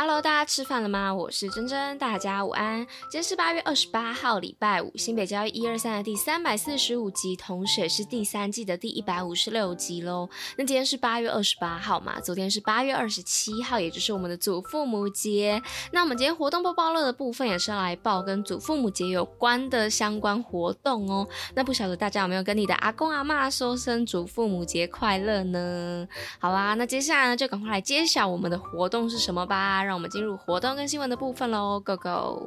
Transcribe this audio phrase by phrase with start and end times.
[0.00, 1.12] Hello，大家吃饭了吗？
[1.12, 2.86] 我是珍珍，大家午安。
[3.10, 10.28] 今天是八月二十八号，礼拜五，新北交易一二三的第三百四十五集，同时也是第三季的第一百五十六集喽。
[10.56, 12.20] 那今天是八月二十八号嘛？
[12.20, 15.60] 昨天是八月二十七号，也就是我们的祖父母节。
[15.90, 21.26] 那我们今天活动播报乐的部分也是要来报跟祖父母节有关的相关活动哦。
[21.56, 26.06] 那不晓得大家有没有跟你的阿公阿妈说声祖父母节快乐呢？
[26.38, 29.87] 好啦，那接下来呢就赶快来揭晓我们的活动是什么吧。
[29.88, 32.46] 让我们进入活动跟新闻的部分喽，Go Go！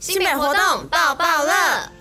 [0.00, 1.99] 新北活动爆爆乐。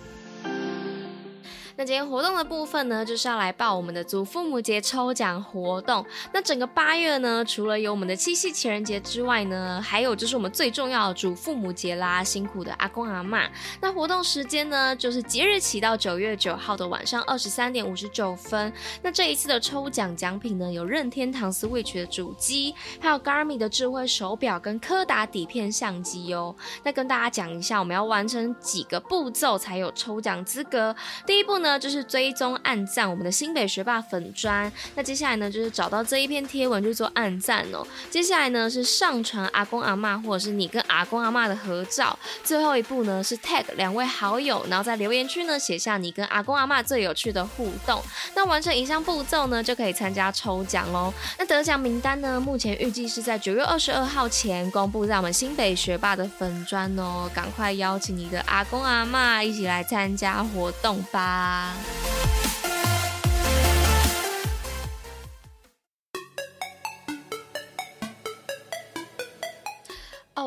[1.79, 6.05] 那今天活动的部分呢，就是要来报我们的祖父母节抽奖活动。
[6.33, 13.49] 那整个八月呢，除了有我们的七夕情人节之外呢，还有就是我们最重要的祖父母节啦，辛苦的阿公阿嬷。
[13.79, 18.73] 那活动时间呢，就是即日起到九月九号的晚上二十三点五十九分。
[19.01, 26.53] 那这一次的抽奖奖品呢，有任天堂 Switch 的主机，还有 Garmin 的智慧手表跟柯达底片相机哦。
[26.83, 30.93] 那跟大家讲一下，我们要完成几个步骤才有抽奖资格。
[31.25, 31.68] 第一步呢。
[31.69, 37.85] 那就是追踪暗赞我们的新北学霸粉砖，那接下来呢，就是找到这一篇贴文去做暗赞哦。
[38.09, 42.17] 接下来呢，是上传阿公阿嬷或者是你跟阿公阿嬷的合照。
[42.43, 48.01] 最后一步呢，是 tag 两位好友，然后在留言区呢写下你跟阿公阿嬷最有趣的互动。
[48.33, 51.13] 那完成以上步骤呢，就可以参加抽奖哦。
[51.37, 57.29] 那得奖名单呢，目前预计是在九月二十二号前公布在我们新北学霸的粉砖哦。
[57.31, 61.58] 赶快邀请你的阿公阿嬷一起来参加活动吧。
[61.59, 62.48] 啊。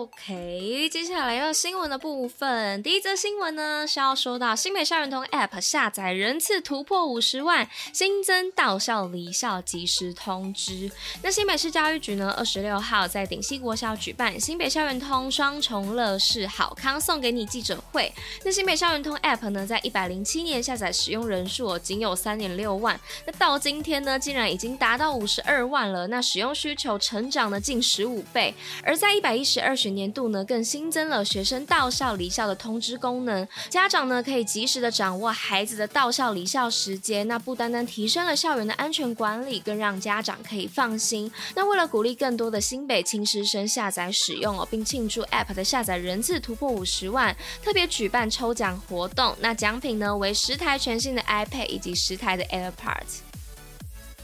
[0.02, 2.82] OK，接下来要新闻的部分。
[2.82, 10.90] 第一则新闻呢是要说到新北校园通 App 下载人次突破五十万，新增到校离校即时通知。
[11.22, 18.12] 那新北市教育局呢，二十六号在顶溪国小举办新北校园通双重乐事好康送给你记者会。
[18.44, 26.08] 那新北校园通 App 呢，在一百零七年下载使用人数仅有三点六万，那到今天呢，竟然已经达到五十二万了。
[26.08, 28.52] 那使用需求成长了近十五倍，
[28.82, 41.30] 而在一百一十二学年度呢，更新增了学生到校离校的通知功能，家长呢可以及时的掌握孩子的到校离校时间，那不单单提升了校园的安全管理，更让家长可以放心。
[41.54, 53.31] 那为了鼓励更多的新北青师生下载使用哦，并庆祝 App 的下载人次突破五十万，特别举办抽奖活动，那奖品呢为十台全新的 iPad 以及十台的 AirPods。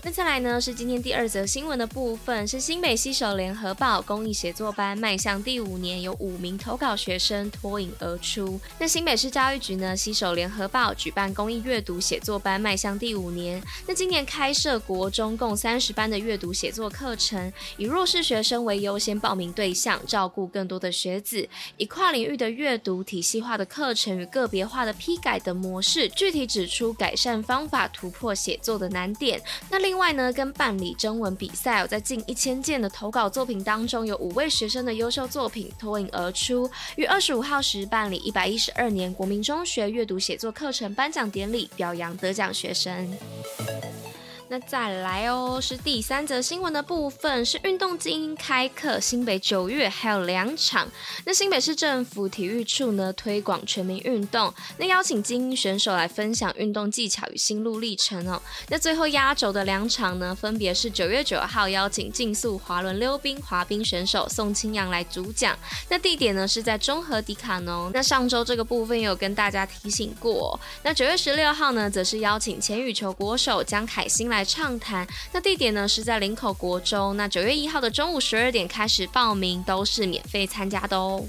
[0.04, 8.58] 那再来呢，是今天第二则新闻的部分，是新北西首联合报公益写作班迈向第五年，有五名投稿学生脱颖而出。
[8.78, 13.60] 那新北市教育局呢，西首联合报举办公益阅读写作班迈向第五年。
[13.86, 29.42] 那今年开设国中共三十班的阅读写作课程，以弱势学生为优先报名对象，照顾更多的学子，以跨领域的阅读体系化的课程与个别化的批改的模式，具体指出改善方法，突破写作的难点。
[29.68, 43.10] 那另另外呢，跟办理征文比赛，在近一千件的投稿作品当中，有五位学生的优秀作品脱颖而出，于二十五号时办理一百一十二年国民中学阅读写作课程颁奖典礼，表扬得奖学生。
[44.50, 50.88] 那再来哦，是第三则新闻的部分，是运动精英开课，新北九月还有两场。
[51.26, 58.40] 那新北市政府体育处呢，推广全民运动，那邀请精英选手来分享运动技巧与心路历程哦。
[58.70, 65.54] 那最后压轴的两场呢，分别是九月九号邀请竞速滑轮溜冰滑冰选手宋清扬来主讲，
[65.90, 67.90] 那地点呢是在中和迪卡侬。
[67.92, 74.37] 那上周这个部分有跟大家提醒过，那九月十六号呢，则是邀请前羽球国手江凯欣来。
[74.38, 77.16] 来畅谈，那地点呢是在林口国中。
[77.16, 81.24] 那九月一号的中午十二点开始报名，都是免费参加的哦。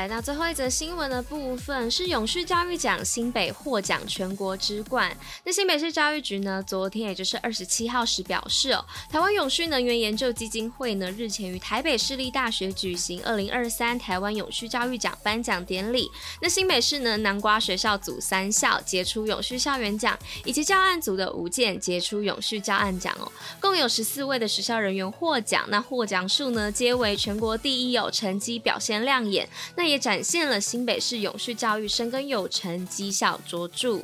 [0.00, 5.14] 来到最后一则新闻的部分，是永续教育奖新北获奖全国之冠。
[5.44, 16.10] 那新北市教育局呢，昨天也就是二十七号时表示哦，台湾永续能源研究基金会呢，日前于台北市立大学举行二零二三台湾永续教育奖颁奖典礼。
[16.40, 23.30] 那新北市呢，南瓜学校组三校杰出永续校园奖，以及教案组的五件杰出永续教案奖哦，
[23.60, 25.66] 共有十四位的学校人员获奖。
[25.68, 29.46] 那获奖数呢，皆为全国第一哦，成绩表现亮眼。
[29.76, 34.00] 那也展现了新北市永续教育深耕有成，绩效卓著。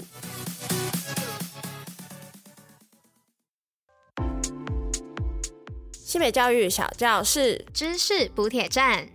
[5.92, 9.08] 新北教育小教室，知识补铁站。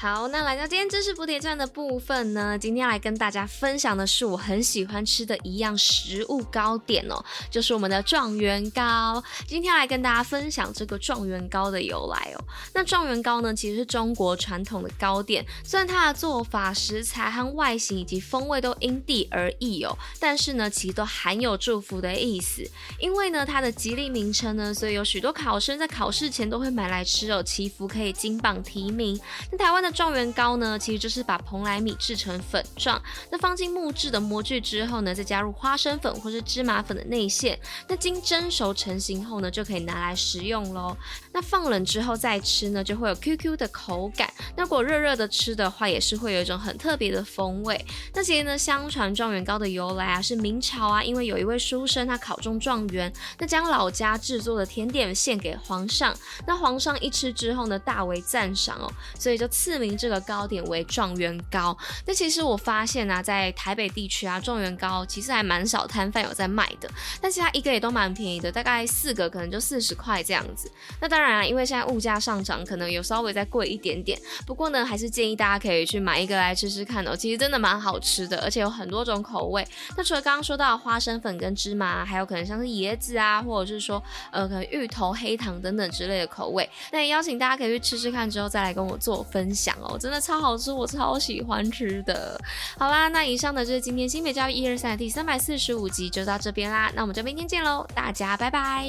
[0.00, 9.20] 好，那来到今天知识补铁站的部分呢，今天来跟大家分享的是我很喜欢吃的一样食物糕点哦，就是我们的状元糕。
[9.44, 12.44] 今天来跟大家分享这个状元糕的由来哦。
[12.72, 22.64] 那状元糕呢，其实是中国传统的糕点，虽然它的做法、食材和外形以及风味都因地而异哦，但是呢，其实都含有祝福的意思。
[23.00, 29.20] 因为呢，它的吉利名称呢，所以有许多考生在考试前都会买来吃哦，祈福可以金榜题名。
[29.50, 29.87] 那台湾的。
[29.90, 33.00] 状元糕呢，其实就是把蓬莱米制成粉状，
[33.30, 37.58] 那放进木质的模具之后呢，再加入花生粉或是芝麻粉的内馅，
[37.88, 40.96] 那经蒸熟成型后呢，就可以拿来食用喽。
[41.32, 44.30] 那放冷之后再吃呢，就会有 QQ 的口感。
[44.56, 47.82] 那如果热热的吃的话，也是会有一种很特别的风味。
[48.12, 56.14] 那其实呢，相传状元糕的由来啊，是明朝啊，因为有一位书生他考中状元，那将老家制作的甜点献给皇上，
[56.46, 59.77] 那皇上一吃之后呢，大为赞赏哦，所以就赐。
[59.78, 61.76] 名这个糕点为状元糕。
[62.06, 66.88] 那其实我发现啊，在台北地区啊，状元糕其实还蛮少摊贩有在卖的，
[67.20, 70.70] 但是它一个也都蛮便宜的，大概四个可能就四十块这样子。
[71.00, 74.18] 那当然啊，因为现在物价上涨，可能有稍微再贵一点点。
[74.46, 77.16] 不过呢，还是建议大家可以去买一个来吃吃看哦。
[77.16, 79.66] 其实真的蛮好吃的，而且有很多种口味。
[79.96, 86.68] 那除了刚刚说到花生粉跟芝麻，还有可能像是椰子啊，或者是说呃可能芋头、黑糖等等之类的口味。
[86.92, 89.67] 那也邀请大家可以去吃吃看，之后再来跟我做分享。
[89.68, 92.40] 讲哦，真的超好吃，我超喜欢吃的。
[92.78, 96.90] 好啦，那以上的就是今天新北教育一二三的第三百四十五集，就到这边啦。
[96.94, 98.88] 那我们就明天见喽，大家拜拜。